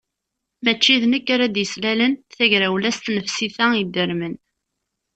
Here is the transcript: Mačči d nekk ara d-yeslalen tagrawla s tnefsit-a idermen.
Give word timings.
Mačči 0.63 0.93
d 1.01 1.03
nekk 1.07 1.27
ara 1.33 1.45
d-yeslalen 1.47 2.13
tagrawla 2.35 2.91
s 2.97 2.99
tnefsit-a 2.99 3.65
idermen. 3.81 4.35